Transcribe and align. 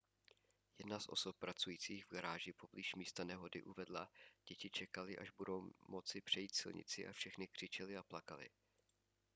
jedna 0.77 0.99
z 0.99 1.07
osob 1.09 1.35
pracující 1.39 2.01
v 2.01 2.09
garáži 2.09 2.53
poblíž 2.53 2.95
místa 2.95 3.23
nehody 3.23 3.63
uvedla 3.63 4.09
děti 4.47 4.69
čekaly 4.69 5.17
až 5.17 5.31
budou 5.31 5.71
moci 5.87 6.21
přejít 6.21 6.55
silnici 6.55 7.07
a 7.07 7.11
všechny 7.13 7.47
křičely 7.47 7.97
a 7.97 8.03
plakaly 8.03 8.49